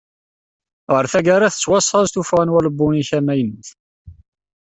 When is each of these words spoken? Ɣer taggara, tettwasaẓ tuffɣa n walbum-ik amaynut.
Ɣer 0.93 1.05
taggara, 1.11 1.47
tettwasaẓ 1.53 2.07
tuffɣa 2.13 2.43
n 2.43 2.53
walbum-ik 2.53 3.09
amaynut. 3.17 3.69